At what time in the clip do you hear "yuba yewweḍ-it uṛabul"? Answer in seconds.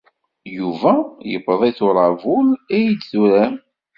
0.57-2.47